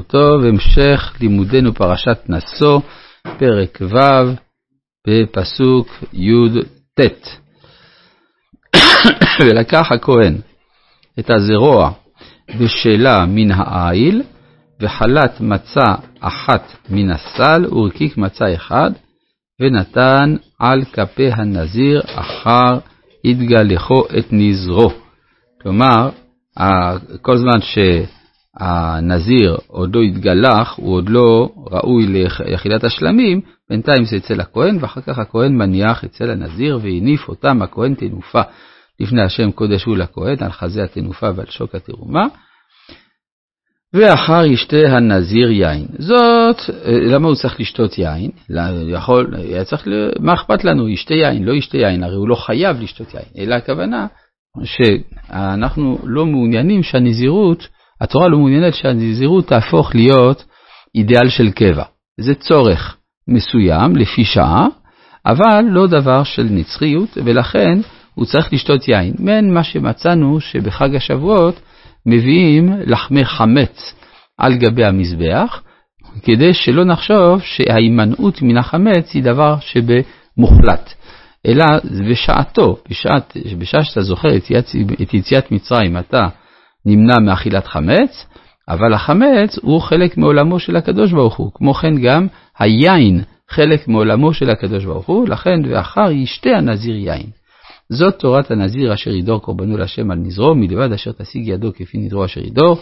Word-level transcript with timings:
בוקר 0.00 0.12
טוב, 0.12 0.44
המשך 0.44 1.12
לימודנו 1.20 1.74
פרשת 1.74 2.18
נשוא, 2.28 2.80
פרק 3.38 3.78
ו', 3.80 4.34
בפסוק 5.06 5.88
י"ט. 6.12 7.00
ולקח 9.40 9.92
הכהן 9.92 10.36
את 11.18 11.30
הזרוע 11.30 11.90
בשלה 12.60 13.26
מן 13.26 13.50
העיל, 13.50 14.22
וחלת 14.80 15.40
מצה 15.40 15.94
אחת 16.20 16.72
מן 16.90 17.10
הסל, 17.10 17.74
ורקיק 17.74 18.16
מצה 18.16 18.54
אחד, 18.54 18.90
ונתן 19.60 20.36
על 20.58 20.84
כפי 20.84 21.30
הנזיר 21.32 22.00
אחר 22.14 22.78
התגלחו 23.24 24.02
את 24.18 24.26
נזרו. 24.32 24.90
כלומר, 25.62 26.10
כל 27.22 27.36
זמן 27.36 27.60
שהנזיר 28.58 29.56
עוד 29.66 29.94
לא 29.94 30.02
התגלח, 30.02 30.74
הוא 30.76 30.94
עוד 30.94 31.08
לא 31.08 31.48
ראוי 31.70 32.06
ליחידת 32.06 32.84
השלמים, 32.84 33.40
בינתיים 33.70 34.04
זה 34.04 34.16
אצל 34.16 34.40
הכהן, 34.40 34.78
ואחר 34.80 35.00
כך 35.00 35.18
הכהן 35.18 35.52
מניח 35.56 36.04
אצל 36.04 36.30
הנזיר, 36.30 36.78
והניף 36.82 37.28
אותם 37.28 37.62
הכהן 37.62 37.94
תנופה 37.94 38.42
לפני 39.00 39.22
השם 39.22 39.50
קודש 39.50 39.84
הוא 39.84 39.96
לכהן, 39.96 40.36
על 40.40 40.52
חזה 40.52 40.84
התנופה 40.84 41.30
ועל 41.36 41.46
שוק 41.46 41.74
התרומה. 41.74 42.26
ואחר 43.94 44.44
ישתה 44.44 44.76
הנזיר 44.76 45.50
יין. 45.50 45.86
זאת, 45.98 46.56
למה 46.84 47.28
הוא 47.28 47.36
צריך 47.36 47.60
לשתות 47.60 47.98
יין? 47.98 48.30
יכול, 48.88 49.34
היה 49.36 49.64
צריך, 49.64 49.86
מה 50.20 50.34
אכפת 50.34 50.64
לנו, 50.64 50.88
ישתה 50.88 51.14
יין, 51.14 51.44
לא 51.44 51.52
ישתה 51.52 51.76
יין, 51.76 52.02
הרי 52.02 52.16
הוא 52.16 52.28
לא 52.28 52.34
חייב 52.34 52.80
לשתות 52.80 53.14
יין, 53.14 53.24
אלא 53.38 53.54
הכוונה 53.54 54.06
שאנחנו 54.64 55.98
לא 56.04 56.26
מעוניינים 56.26 56.82
שהנזירות, 56.82 57.68
התורה 58.00 58.28
לא 58.28 58.38
מעוניינת 58.38 58.74
שהנזירות 58.74 59.46
תהפוך 59.46 59.94
להיות 59.94 60.44
אידיאל 60.94 61.28
של 61.28 61.50
קבע. 61.50 61.84
זה 62.20 62.34
צורך 62.34 62.96
מסוים 63.28 63.96
לפי 63.96 64.24
שעה, 64.24 64.66
אבל 65.26 65.64
לא 65.70 65.86
דבר 65.86 66.24
של 66.24 66.46
נצחיות, 66.50 67.18
ולכן 67.24 67.78
הוא 68.14 68.26
צריך 68.26 68.52
לשתות 68.52 68.88
יין. 68.88 69.14
מעין 69.18 69.54
מה 69.54 69.64
שמצאנו 69.64 70.40
שבחג 70.40 70.94
השבועות 70.94 71.60
מביאים 72.06 72.72
לחמי 72.86 73.24
חמץ 73.24 73.94
על 74.38 74.54
גבי 74.54 74.84
המזבח, 74.84 75.62
כדי 76.22 76.54
שלא 76.54 76.84
נחשוב 76.84 77.40
שההימנעות 77.42 78.42
מן 78.42 78.56
החמץ 78.56 79.14
היא 79.14 79.22
דבר 79.22 79.56
שבמוחלט. 79.60 80.94
אלא 81.46 81.64
בשעתו, 82.10 82.76
בשעת, 82.90 83.36
בשעה 83.58 83.84
שאתה 83.84 84.02
זוכר 84.02 84.28
את 85.02 85.14
יציאת 85.14 85.52
מצרים, 85.52 85.98
אתה 85.98 86.28
נמנע 86.86 87.18
מאכילת 87.18 87.66
חמץ, 87.66 88.26
אבל 88.68 88.94
החמץ 88.94 89.58
הוא 89.62 89.80
חלק 89.80 90.16
מעולמו 90.16 90.58
של 90.58 90.76
הקדוש 90.76 91.12
ברוך 91.12 91.36
הוא. 91.36 91.50
כמו 91.54 91.74
כן 91.74 92.00
גם 92.02 92.26
היין 92.58 93.22
חלק 93.48 93.88
מעולמו 93.88 94.32
של 94.32 94.50
הקדוש 94.50 94.84
ברוך 94.84 95.06
הוא, 95.06 95.28
לכן 95.28 95.60
ואחר 95.68 96.10
ישתה 96.10 96.50
הנזיר 96.50 96.96
יין. 96.96 97.26
זאת 97.88 98.18
תורת 98.18 98.50
הנזיר 98.50 98.94
אשר 98.94 99.10
ידור 99.10 99.42
קורבנו 99.42 99.76
להשם 99.76 100.10
על 100.10 100.18
נזרו, 100.18 100.54
מלבד 100.54 100.92
אשר 100.92 101.12
תשיג 101.12 101.48
ידו 101.48 101.72
כפי 101.74 101.98
נדרו 101.98 102.24
אשר 102.24 102.40
ידור, 102.40 102.78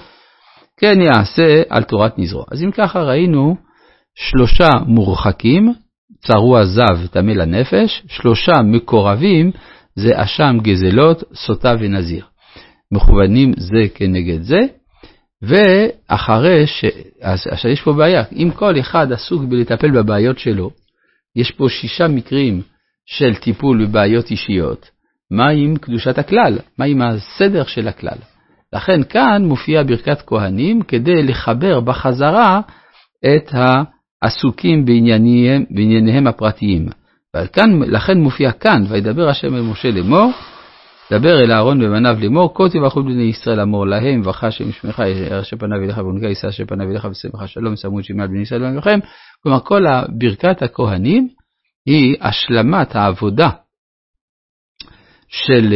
כן 0.77 1.01
יעשה 1.01 1.63
על 1.69 1.83
תורת 1.83 2.19
נזרו. 2.19 2.45
אז 2.51 2.63
אם 2.63 2.71
ככה 2.71 3.03
ראינו 3.03 3.57
שלושה 4.15 4.69
מורחקים, 4.87 5.73
צרוע 6.19 6.65
זב 6.65 7.07
טמא 7.11 7.31
לנפש, 7.31 8.03
שלושה 8.09 8.53
מקורבים 8.65 9.51
זה 9.95 10.13
אשם 10.15 10.57
גזלות, 10.63 11.25
סוטה 11.35 11.75
ונזיר. 11.81 12.25
מכוונים 12.92 13.53
זה 13.56 13.86
כנגד 13.94 14.42
זה, 14.42 14.61
ואחרי 15.42 16.67
ש... 16.67 16.84
עכשיו 17.20 17.70
יש 17.70 17.83
פה 17.83 17.92
בעיה, 17.92 18.22
אם 18.33 18.50
כל 18.55 18.80
אחד 18.80 19.12
עסוק 19.12 19.42
בלטפל 19.42 19.91
בבעיות 19.91 20.39
שלו, 20.39 20.70
יש 21.36 21.50
פה 21.50 21.69
שישה 21.69 22.08
מקרים 22.08 22.62
של 23.06 23.34
טיפול 23.34 23.86
בבעיות 23.86 24.30
אישיות, 24.30 24.91
מה 25.30 25.48
עם 25.48 25.77
קדושת 25.77 26.18
הכלל? 26.18 26.58
מה 26.79 26.85
עם 26.85 27.02
הסדר 27.02 27.64
של 27.64 27.89
הכלל? 27.89 28.18
לכן 28.73 29.02
כאן 29.02 29.45
מופיעה 29.45 29.84
ברכת 29.84 30.23
כהנים 30.27 30.83
כדי 30.83 31.23
לחבר 31.23 31.80
בחזרה 31.80 32.61
את 33.27 33.51
העסוקים 34.23 34.84
בענייניהם, 34.84 35.64
בענייניהם 35.70 36.27
הפרטיים. 36.27 36.89
וכאן, 37.36 37.83
לכן 37.83 38.18
מופיע 38.18 38.52
כאן, 38.52 38.84
וידבר 38.89 39.29
השם 39.29 39.55
אל 39.55 39.61
משה 39.61 39.90
לאמור, 39.90 40.33
דבר 41.11 41.41
אל 41.45 41.52
אהרון 41.52 41.83
ובניו 41.83 42.17
לאמור, 42.20 42.55
כה 42.55 42.69
תברכו 42.73 43.02
בני 43.02 43.23
ישראל 43.23 43.61
אמור 43.61 43.86
להם, 43.86 44.23
ברכה 44.23 44.51
שם 44.51 44.73
שמך 44.73 45.02
אשר 45.41 45.57
פניו 45.57 45.83
אליך 45.85 45.98
ונקה 45.98 46.27
יישא 46.27 46.48
אשר 46.48 46.64
פניו 46.67 46.91
אליך 46.91 47.08
ושמחה 47.11 47.46
שלום, 47.46 47.77
שמו 47.77 47.98
את 48.01 48.05
שמי 48.05 48.23
על 48.23 48.29
בני 48.29 48.42
ישראל 48.42 48.63
ועמכם. 48.63 48.98
כלומר, 49.42 49.61
כל 49.61 49.83
ברכת 50.08 50.63
הכהנים 50.63 51.29
היא 51.86 52.17
השלמת 52.20 52.96
העבודה 52.96 53.48
של, 55.29 55.74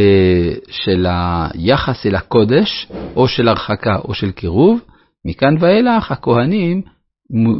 של 0.69 1.05
היחס 1.09 2.05
אל 2.05 2.15
הקודש, 2.15 2.87
או 3.15 3.27
של 3.27 3.47
הרחקה 3.47 3.95
או 3.95 4.13
של 4.13 4.31
קירוב, 4.31 4.79
מכאן 5.25 5.55
ואילך 5.59 6.11
הכהנים 6.11 6.81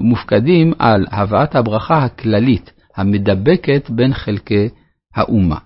מופקדים 0.04 0.74
על 0.80 1.06
הבאת 1.12 1.56
הברכה 1.56 2.04
הכללית, 2.04 2.72
המדבקת 2.96 3.90
בין 3.90 4.14
חלקי 4.14 4.70
האומה. 5.16 5.58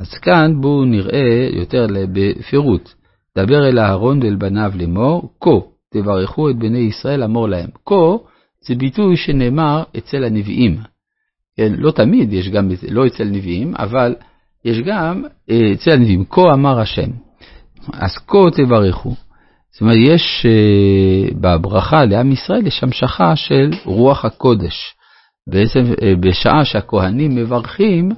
אז 0.00 0.14
כאן 0.18 0.60
בואו 0.60 0.84
נראה 0.84 1.48
יותר 1.52 1.86
בפירוט. 2.12 2.90
דבר 3.38 3.68
אל 3.68 3.78
אהרון 3.78 4.22
ואל 4.22 4.36
בניו 4.36 4.72
לאמור, 4.74 5.32
כה 5.40 5.50
תברכו 5.94 6.50
את 6.50 6.56
בני 6.56 6.78
ישראל 6.78 7.22
אמור 7.22 7.48
להם. 7.48 7.68
כה 7.86 8.16
זה 8.60 8.74
ביטוי 8.74 9.16
שנאמר 9.16 9.82
אצל 9.98 10.24
הנביאים. 10.24 10.76
כן, 11.56 11.72
לא 11.76 11.90
תמיד 11.90 12.32
יש 12.32 12.48
גם, 12.48 12.70
לא 12.90 13.06
אצל 13.06 13.24
נביאים, 13.24 13.74
אבל 13.78 14.14
יש 14.64 14.80
גם 14.80 15.24
אה, 15.50 15.72
אצל 15.72 15.90
הנביאים, 15.90 16.24
כה 16.24 16.52
אמר 16.52 16.80
השם. 16.80 17.10
אז 17.92 18.18
כה 18.26 18.38
תברכו. 18.56 19.14
זאת 19.72 19.80
אומרת, 19.80 19.96
יש 19.96 20.46
אה, 20.46 21.28
בברכה 21.40 22.04
לעם 22.04 22.32
ישראל, 22.32 22.66
יש 22.66 22.82
המשכה 22.82 23.36
של 23.36 23.70
רוח 23.84 24.24
הקודש. 24.24 24.94
בעצם 25.48 25.84
אה, 26.02 26.12
בשעה 26.20 26.64
שהכהנים 26.64 27.34
מברכים, 27.34 28.08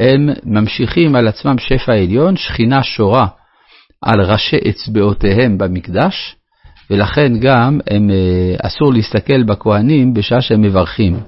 הם 0.00 0.28
ממשיכים 0.44 1.14
על 1.14 1.28
עצמם 1.28 1.58
שפע 1.58 1.92
עליון, 1.92 2.36
שכינה 2.36 2.82
שורה 2.82 3.26
על 4.02 4.20
ראשי 4.20 4.56
אצבעותיהם 4.70 5.58
במקדש, 5.58 6.36
ולכן 6.90 7.32
גם 7.40 7.80
הם, 7.90 8.10
אסור 8.62 8.92
להסתכל 8.92 9.42
בכהנים 9.42 10.14
בשעה 10.14 10.40
שהם 10.40 10.62
מברכים 10.62 11.20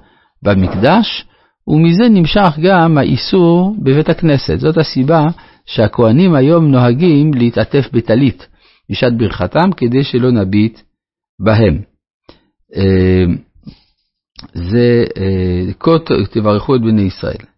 במקדש, 0.42 1.26
ומזה 1.68 2.08
נמשך 2.10 2.58
גם 2.62 2.98
האיסור 2.98 3.76
בבית 3.82 4.08
הכנסת. 4.08 4.58
זאת 4.58 4.78
הסיבה 4.78 5.26
שהכוהנים 5.66 6.34
היום 6.34 6.70
נוהגים 6.70 7.34
להתעטף 7.34 7.88
בטלית 7.92 8.46
בשעת 8.90 9.16
ברכתם 9.16 9.72
כדי 9.76 10.04
שלא 10.04 10.30
נביט 10.30 10.80
בהם. 11.40 11.82
אה, 12.76 13.24
זה 14.54 15.04
כה 15.80 15.90
אה, 15.90 16.26
תברכו 16.30 16.76
את 16.76 16.80
בני 16.80 17.02
ישראל. 17.02 17.51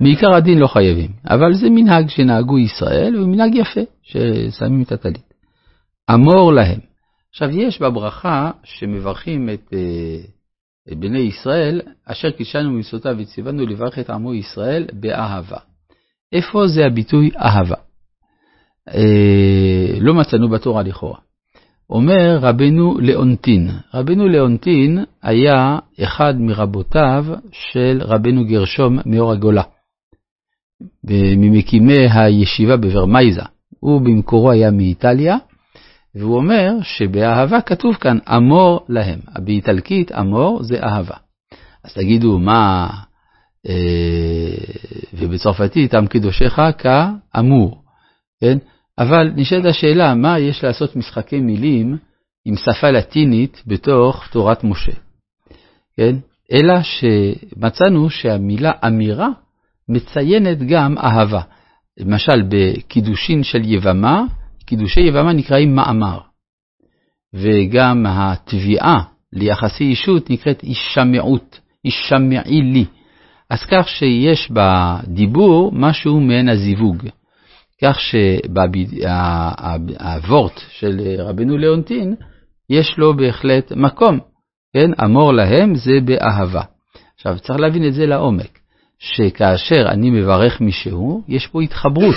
מעיקר 0.00 0.34
הדין 0.34 0.58
לא 0.58 0.66
חייבים, 0.66 1.10
אבל 1.30 1.54
זה 1.54 1.70
מנהג 1.70 2.08
שנהגו 2.08 2.58
ישראל, 2.58 3.16
ומנהג 3.22 3.54
יפה, 3.54 3.80
ששמים 4.02 4.82
את 4.82 4.92
הטלית. 4.92 5.34
אמור 6.14 6.52
להם. 6.52 6.80
עכשיו, 7.30 7.50
יש 7.50 7.82
בברכה 7.82 8.50
שמברכים 8.64 9.48
את 9.50 9.72
אה, 9.72 10.94
בני 10.94 11.18
ישראל, 11.18 11.80
אשר 12.06 12.30
קידשנו 12.30 12.70
ממצוותיו 12.70 13.16
וציוונו 13.18 13.66
לברך 13.66 13.98
את 13.98 14.10
עמו 14.10 14.34
ישראל 14.34 14.86
באהבה. 14.92 15.58
איפה 16.32 16.66
זה 16.66 16.86
הביטוי 16.86 17.30
אהבה? 17.36 17.76
אה, 18.94 19.98
לא 20.00 20.14
מצאנו 20.14 20.48
בתורה 20.48 20.82
לכאורה. 20.82 21.18
אומר 21.90 22.38
רבנו 22.40 22.98
לאונטין. 23.00 23.70
רבנו 23.94 24.28
לאונטין 24.28 25.04
היה 25.22 25.78
אחד 26.02 26.40
מרבותיו 26.40 27.24
של 27.52 27.98
רבנו 28.04 28.44
גרשום 28.44 28.98
מאור 29.06 29.32
הגולה, 29.32 29.62
ממקימי 31.36 32.06
הישיבה 32.10 32.76
בוורמייזה. 32.76 33.42
הוא 33.80 34.00
במקורו 34.00 34.50
היה 34.50 34.70
מאיטליה, 34.70 35.36
והוא 36.14 36.36
אומר 36.36 36.70
שבאהבה 36.82 37.60
כתוב 37.60 37.94
כאן 37.94 38.18
אמור 38.36 38.86
להם. 38.88 39.18
באיטלקית 39.38 40.12
אמור 40.12 40.62
זה 40.62 40.82
אהבה. 40.82 41.16
אז 41.84 41.94
תגידו 41.94 42.38
מה, 42.38 42.88
אה, 43.68 44.54
ובצרפתית 45.14 45.94
עם 45.94 46.06
קדושך 46.06 46.58
כאמור, 46.78 47.82
כן? 48.40 48.58
אבל 48.98 49.30
נשאלת 49.36 49.64
השאלה, 49.64 50.14
מה 50.14 50.38
יש 50.38 50.64
לעשות 50.64 50.96
משחקי 50.96 51.40
מילים 51.40 51.96
עם 52.44 52.54
שפה 52.56 52.90
לטינית 52.90 53.62
בתוך 53.66 54.28
תורת 54.30 54.64
משה? 54.64 54.92
כן? 55.96 56.16
אלא 56.52 56.74
שמצאנו 56.82 58.10
שהמילה 58.10 58.70
אמירה 58.86 59.28
מציינת 59.88 60.58
גם 60.58 60.98
אהבה. 60.98 61.40
למשל, 61.98 62.42
בקידושין 62.48 63.42
של 63.42 63.62
יבמה, 63.64 64.22
קידושי 64.66 65.00
יבמה 65.00 65.32
נקראים 65.32 65.74
מאמר. 65.74 66.18
וגם 67.34 68.06
התביעה 68.08 69.02
ליחסי 69.32 69.84
אישות 69.84 70.30
נקראת 70.30 70.62
אישמעות, 70.62 71.60
אישמעי 71.84 72.62
לי. 72.62 72.84
אז 73.50 73.64
כך 73.70 73.88
שיש 73.88 74.50
בדיבור 74.50 75.72
משהו 75.72 76.20
מעין 76.20 76.48
הזיווג. 76.48 77.08
כך 77.82 78.00
שהוורט 79.60 80.60
של 80.68 81.00
רבנו 81.18 81.56
ליאונטין, 81.58 82.14
יש 82.70 82.98
לו 82.98 83.16
בהחלט 83.16 83.72
מקום. 83.72 84.18
כן, 84.72 84.90
אמור 85.04 85.32
להם 85.32 85.74
זה 85.74 85.98
באהבה. 86.04 86.62
עכשיו, 87.14 87.38
צריך 87.38 87.60
להבין 87.60 87.88
את 87.88 87.94
זה 87.94 88.06
לעומק, 88.06 88.58
שכאשר 88.98 89.88
אני 89.88 90.10
מברך 90.10 90.60
מישהו, 90.60 91.22
יש 91.28 91.46
פה 91.46 91.62
התחברות. 91.62 92.14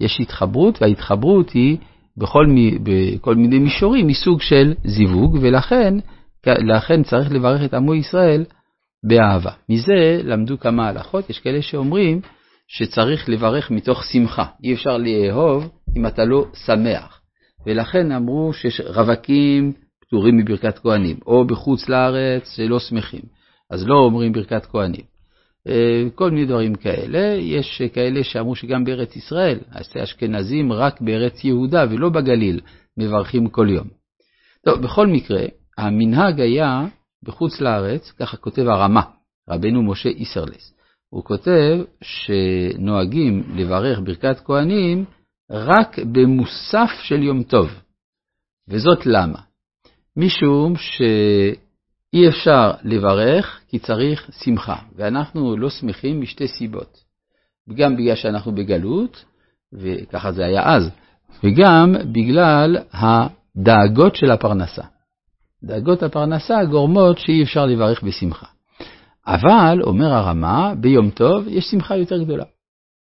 יש 0.00 0.20
התחברות, 0.20 0.82
וההתחברות 0.82 1.50
היא 1.50 1.76
בכל, 2.16 2.46
מי, 2.46 2.78
בכל 2.82 3.34
מיני 3.34 3.58
מישורים 3.58 4.06
מסוג 4.06 4.40
של 4.40 4.74
זיווג, 4.84 5.38
ולכן 5.40 5.94
לכן 6.46 7.02
צריך 7.02 7.32
לברך 7.32 7.64
את 7.64 7.74
עמו 7.74 7.94
ישראל 7.94 8.44
באהבה. 9.04 9.50
מזה 9.68 10.20
למדו 10.24 10.58
כמה 10.58 10.88
הלכות, 10.88 11.30
יש 11.30 11.38
כאלה 11.38 11.62
שאומרים 11.62 12.20
שצריך 12.68 13.28
לברך 13.28 13.70
מתוך 13.70 14.04
שמחה. 14.04 14.44
אי 14.64 14.74
אפשר 14.74 14.96
לאהוב 14.96 15.68
אם 15.96 16.06
אתה 16.06 16.24
לא 16.24 16.44
שמח. 16.66 17.20
ולכן 17.66 18.12
אמרו 18.12 18.52
שרווקים 18.52 19.72
פטורים 20.00 20.36
מברכת 20.36 20.78
כהנים, 20.78 21.16
או 21.26 21.46
בחוץ 21.46 21.88
לארץ 21.88 22.56
שלא 22.56 22.78
שמחים, 22.78 23.22
אז 23.70 23.86
לא 23.86 23.94
אומרים 23.94 24.32
ברכת 24.32 24.66
כהנים. 24.66 25.17
אה, 25.68 26.04
כל 26.14 26.30
מיני 26.30 26.46
דברים 26.46 26.74
כאלה. 26.74 27.34
יש 27.40 27.82
כאלה 27.92 28.24
שאמרו 28.24 28.54
שגם 28.54 28.84
בארץ 28.84 29.16
ישראל, 29.16 29.58
האשכנזים 29.94 30.72
רק 30.72 31.00
בארץ 31.00 31.44
יהודה 31.44 31.84
ולא 31.90 32.08
בגליל, 32.08 32.60
מברכים 32.96 33.48
כל 33.48 33.66
יום. 33.70 33.88
טוב, 34.64 34.82
בכל 34.82 35.06
מקרה, 35.06 35.42
המנהג 35.78 36.40
היה 36.40 36.86
בחוץ 37.22 37.60
לארץ, 37.60 38.10
ככה 38.10 38.36
כותב 38.36 38.62
הרמה, 38.62 39.02
רבנו 39.50 39.82
משה 39.82 40.08
איסרלס. 40.08 40.74
הוא 41.10 41.24
כותב 41.24 41.78
שנוהגים 42.02 43.42
לברך 43.54 43.98
ברכת 44.04 44.40
כהנים 44.44 45.04
רק 45.50 45.98
במוסף 45.98 46.90
של 47.02 47.22
יום 47.22 47.42
טוב. 47.42 47.68
וזאת 48.68 49.06
למה? 49.06 49.38
משום 50.16 50.74
שאי 52.10 52.28
אפשר 52.28 52.72
לברך 52.82 53.60
כי 53.68 53.78
צריך 53.78 54.30
שמחה, 54.44 54.76
ואנחנו 54.96 55.56
לא 55.56 55.70
שמחים 55.70 56.20
משתי 56.20 56.48
סיבות. 56.48 56.98
גם 57.74 57.96
בגלל 57.96 58.14
שאנחנו 58.14 58.52
בגלות, 58.52 59.24
וככה 59.72 60.32
זה 60.32 60.44
היה 60.44 60.62
אז, 60.64 60.90
וגם 61.44 61.94
בגלל 62.12 62.76
הדאגות 62.92 64.16
של 64.16 64.30
הפרנסה. 64.30 64.82
דאגות 65.64 66.02
הפרנסה 66.02 66.64
גורמות 66.64 67.18
שאי 67.18 67.42
אפשר 67.42 67.66
לברך 67.66 68.02
בשמחה. 68.02 68.46
אבל, 69.26 69.82
אומר 69.82 70.12
הרמה, 70.14 70.74
ביום 70.80 71.10
טוב 71.10 71.48
יש 71.48 71.64
שמחה 71.70 71.96
יותר 71.96 72.22
גדולה. 72.22 72.44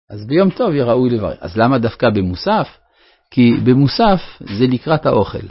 אז 0.10 0.28
ביום 0.28 0.50
טוב 0.50 0.74
יהיה 0.74 0.86
ראוי 0.86 1.10
לברך. 1.10 1.38
אז 1.42 1.58
למה 1.58 1.78
דווקא 1.78 2.10
במוסף? 2.10 2.68
כי 3.32 3.54
במוסף 3.66 4.20
זה 4.40 4.68
לקראת 4.68 5.06
האוכל. 5.06 5.48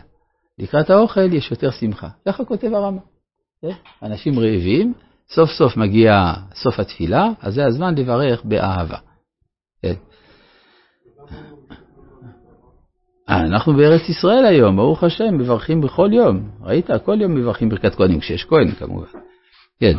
לקראת 0.59 0.91
האוכל 0.91 1.33
יש 1.33 1.51
יותר 1.51 1.71
שמחה. 1.71 2.09
ככה 2.27 2.45
כותב 2.45 2.75
הרמה. 2.75 3.01
כן? 3.63 3.71
אנשים 4.03 4.39
רעבים, 4.39 4.95
סוף 5.29 5.51
סוף 5.51 5.77
מגיע 5.77 6.33
סוף 6.55 6.81
התפילה, 6.81 7.29
אז 7.41 7.55
זה 7.55 7.67
הזמן 7.67 7.95
לברך 7.95 8.45
באהבה. 8.45 8.99
כן? 9.83 9.95
אה, 13.29 13.41
אנחנו 13.41 13.77
בארץ 13.77 14.09
ישראל 14.09 14.45
היום, 14.45 14.77
ברוך 14.77 15.05
השם, 15.05 15.39
מברכים 15.39 15.81
בכל 15.81 16.09
יום. 16.13 16.51
ראית? 16.61 16.87
כל 17.05 17.21
יום 17.21 17.35
מברכים 17.35 17.69
ברכת 17.69 17.95
כהנים, 17.95 18.21
כשיש 18.21 18.45
כהן 18.45 18.71
כמובן. 18.71 19.07
כן. 19.81 19.99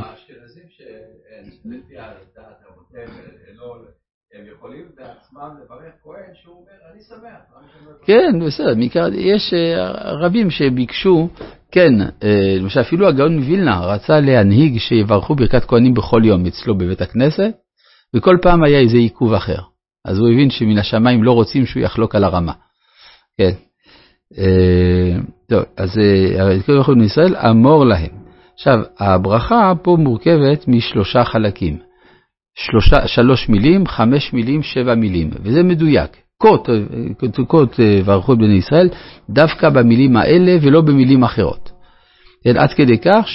כן, 8.05 8.39
בסדר, 8.47 8.73
יש 9.13 9.53
אה, 9.53 10.11
רבים 10.11 10.49
שביקשו, 10.49 11.29
כן, 11.71 11.93
אה, 12.23 12.57
למשל 12.59 12.81
אפילו 12.81 13.07
הגאון 13.07 13.37
מווילנה 13.37 13.79
רצה 13.79 14.19
להנהיג 14.19 14.77
שיברכו 14.77 15.35
ברכת 15.35 15.65
כהנים 15.65 15.93
בכל 15.93 16.21
יום 16.25 16.45
אצלו 16.45 16.77
בבית 16.77 17.01
הכנסת, 17.01 17.51
וכל 18.15 18.37
פעם 18.41 18.63
היה 18.63 18.79
איזה 18.79 18.97
עיכוב 18.97 19.33
אחר. 19.33 19.59
אז 20.05 20.19
הוא 20.19 20.29
הבין 20.29 20.49
שמן 20.49 20.77
השמיים 20.77 21.23
לא 21.23 21.31
רוצים 21.31 21.65
שהוא 21.65 21.83
יחלוק 21.83 22.15
על 22.15 22.23
הרמה. 22.23 22.53
כן. 23.37 23.51
אה, 24.37 25.17
טוב, 25.49 25.63
אז 25.77 25.99
כל 26.65 26.77
יכול 26.79 26.95
מישראל 26.95 27.35
אמור 27.35 27.85
להם. 27.85 28.17
עכשיו, 28.53 28.79
הברכה 28.99 29.73
פה 29.83 29.97
מורכבת 29.99 30.67
משלושה 30.67 31.23
חלקים. 31.23 31.77
שלושה, 32.55 33.07
שלוש 33.07 33.49
מילים, 33.49 33.87
חמש 33.87 34.33
מילים, 34.33 34.63
שבע 34.63 34.95
מילים, 34.95 35.29
וזה 35.43 35.63
מדויק. 35.63 36.17
קות, 36.37 36.69
קות 37.47 37.79
ברכו 38.05 38.33
את 38.33 38.37
בני 38.37 38.53
ישראל, 38.53 38.89
דווקא 39.29 39.69
במילים 39.69 40.17
האלה 40.17 40.55
ולא 40.61 40.81
במילים 40.81 41.23
אחרות. 41.23 41.71
כן, 42.43 42.57
עד 42.57 42.73
כדי 42.73 42.97
כך 42.97 43.27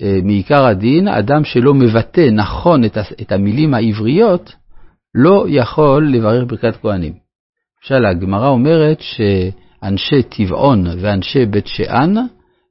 שמעיקר 0.00 0.64
הדין, 0.64 1.08
אדם 1.08 1.44
שלא 1.44 1.74
מבטא 1.74 2.28
נכון 2.32 2.84
את 3.22 3.32
המילים 3.32 3.74
העבריות, 3.74 4.52
לא 5.14 5.46
יכול 5.48 6.08
לברך 6.12 6.44
ברכת 6.48 6.76
כהנים. 6.82 7.12
למשל, 7.82 8.06
הגמרא 8.06 8.48
אומרת 8.48 9.00
שאנשי 9.00 10.22
טבעון 10.22 10.86
ואנשי 11.00 11.46
בית 11.46 11.66
שאן 11.66 12.14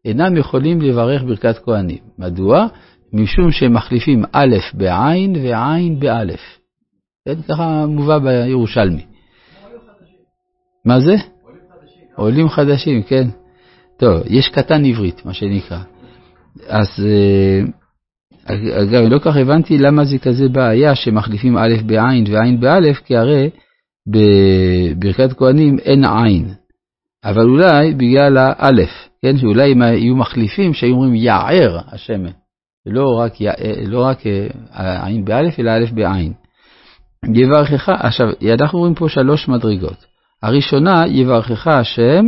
אינם 0.06 0.38
יכולים 0.38 0.82
לברך 0.82 1.24
ברכת 1.24 1.58
כהנים. 1.66 1.98
מדוע? 2.20 2.68
משום 3.14 3.52
שהם 3.52 3.74
מחליפים 3.74 4.24
א' 4.32 4.56
בעין 4.74 5.36
ועין 5.36 6.00
באלף. 6.00 6.60
כן, 7.26 7.42
ככה 7.42 7.86
מובא 7.86 8.18
בירושלמי. 8.18 9.11
מה 10.86 11.00
זה? 11.00 11.16
עולים 12.16 12.50
חדשים, 12.50 13.04
כן. 13.04 13.28
טוב, 13.98 14.22
יש 14.26 14.48
קטן 14.48 14.86
עברית, 14.86 15.26
מה 15.26 15.34
שנקרא. 15.34 15.80
אז 16.68 16.88
אה, 17.06 17.62
אגב, 18.84 19.04
לא 19.10 19.20
כך 19.20 19.36
הבנתי 19.36 19.78
למה 19.78 20.06
זה 20.06 20.18
כזה 20.18 20.50
בעיה 20.50 20.96
שמחליפים 20.96 21.58
א' 21.58 21.74
בעין 21.86 22.26
ועין 22.32 22.60
באלף, 22.60 22.98
כי 22.98 23.18
הרי 23.18 23.50
בברכת 24.08 25.34
כהנים 25.34 25.80
אין 25.80 26.06
עין. 26.06 26.54
אבל 27.24 27.44
אולי 27.44 27.94
בגלל 27.94 28.38
האלף, 28.38 29.10
כן, 29.22 29.38
שאולי 29.38 29.74
אם 29.74 29.82
היו 29.82 30.16
מחליפים, 30.16 30.74
שהיו 30.74 30.94
אומרים 30.94 31.16
יער 31.16 31.80
השמן, 31.88 32.32
ולא 32.86 33.20
רק, 33.20 33.34
לא 33.88 34.04
רק 34.06 34.28
אה, 34.28 35.06
עין 35.06 35.26
באלף, 35.26 35.60
אלא 35.60 35.72
א' 35.72 35.86
בעין. 35.94 36.34
יברכך, 37.36 37.90
עכשיו, 37.90 38.28
אנחנו 38.60 38.80
רואים 38.80 38.96
פה 38.96 39.10
שלוש 39.10 39.48
מדרגות. 39.48 40.11
הראשונה, 40.44 41.04
יברכך 41.08 41.68
השם 41.68 42.26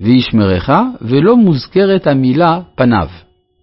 וישמרך, 0.00 0.70
ולא 1.00 1.36
מוזכרת 1.36 2.06
המילה 2.06 2.60
פניו. 2.74 3.08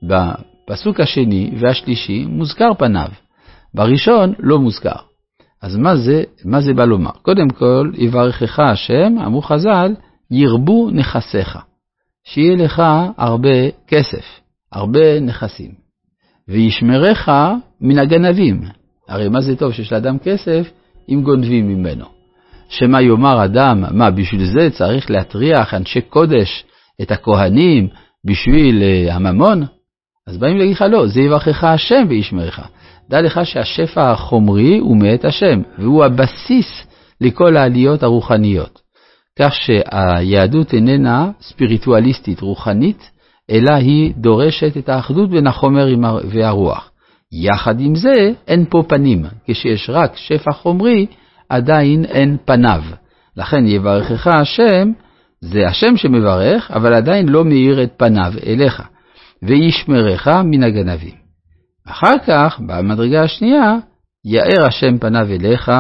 בפסוק 0.04 1.00
השני 1.00 1.52
והשלישי 1.60 2.26
מוזכר 2.26 2.74
פניו, 2.78 3.10
בראשון 3.74 4.34
לא 4.40 4.60
מוזכר. 4.60 4.96
אז 5.62 5.78
מה 5.78 5.96
זה, 5.96 6.24
מה 6.46 6.62
זה 6.62 6.74
בא 6.74 6.86
לומר? 6.86 7.12
קודם 7.22 7.50
כל, 7.50 7.92
יברכך 7.98 8.60
השם, 8.60 9.16
אמרו 9.26 9.42
חז"ל, 9.42 9.96
ירבו 10.32 10.90
נכסיך. 10.92 11.60
שיהיה 12.24 12.56
לך 12.56 12.84
הרבה 13.18 13.70
כסף, 13.88 14.26
הרבה 14.72 15.20
נכסים. 15.20 15.72
וישמרך 16.48 17.30
מן 17.82 18.00
הגנבים. 18.00 18.62
הרי 19.08 19.30
מה 19.30 19.42
זה 19.42 19.56
טוב 19.56 19.74
שיש 19.74 19.94
לאדם 19.94 20.20
כסף 20.20 20.72
אם 21.10 21.22
גונבים 21.24 21.68
ממנו. 21.68 22.23
שמא 22.74 22.98
יאמר 22.98 23.46
אדם, 23.46 23.84
מה 23.92 24.12
בשביל 24.12 24.46
זה 24.46 24.70
צריך 24.70 25.12
להטריח 25.12 25.74
אנשי 25.74 26.02
קודש 26.02 26.64
את 27.02 27.12
הכהנים 27.12 27.88
בשביל 28.26 28.82
uh, 28.82 29.14
הממון? 29.14 29.64
אז 30.28 30.38
באים 30.38 30.58
להגיד 30.58 30.76
לך 30.76 30.86
לא, 30.90 31.08
זה 31.08 31.22
יברכך 31.22 31.64
השם 31.64 32.06
וישמרך. 32.10 32.60
דע 33.10 33.22
לך 33.22 33.40
שהשפע 33.44 34.12
החומרי 34.12 34.78
הוא 34.78 34.98
מאת 34.98 35.26
השם, 35.26 35.62
והוא 35.78 36.06
הבסיס 36.06 36.88
לכל 37.22 37.58
העליות 37.58 38.04
הרוחניות. 38.04 38.82
כך 39.40 39.54
שהיהדות 39.54 40.74
איננה 40.74 41.32
ספיריטואליסטית 41.42 42.42
רוחנית, 42.42 43.12
אלא 43.52 43.74
היא 43.74 44.14
דורשת 44.18 44.78
את 44.78 44.90
האחדות 44.90 45.30
בין 45.30 45.48
החומר 45.48 45.88
והרוח. 46.30 46.90
יחד 47.32 47.80
עם 47.80 47.96
זה, 47.96 48.32
אין 48.48 48.66
פה 48.70 48.84
פנים. 48.88 49.26
כשיש 49.48 49.90
רק 49.90 50.18
שפע 50.18 50.52
חומרי, 50.52 51.06
עדיין 51.54 52.06
אין 52.06 52.38
פניו. 52.46 52.82
לכן 53.38 53.68
יברכך 53.68 54.28
השם, 54.28 54.92
זה 55.42 55.68
השם 55.68 55.98
שמברך, 55.98 56.72
אבל 56.72 56.94
עדיין 56.94 57.30
לא 57.30 57.46
מאיר 57.46 57.84
את 57.84 57.92
פניו 57.98 58.34
אליך, 58.46 58.84
וישמרך 59.44 60.28
מן 60.28 60.64
הגנבים. 60.64 61.16
אחר 61.88 62.18
כך, 62.28 62.60
במדרגה 62.68 63.24
השנייה, 63.24 63.76
יאר 64.26 64.66
השם 64.68 64.98
פניו 64.98 65.28
אליך 65.30 65.72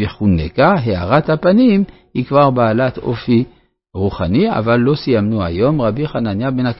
וחונקה, 0.00 0.74
הארת 0.84 1.30
הפנים 1.30 1.84
היא 2.14 2.24
כבר 2.24 2.50
בעלת 2.50 2.98
אופי 2.98 3.44
רוחני, 3.94 4.58
אבל 4.58 4.76
לא 4.76 4.94
סיימנו 4.94 5.44
היום, 5.44 5.80
רבי 5.80 6.08
חנניה 6.08 6.50
בן 6.50 6.66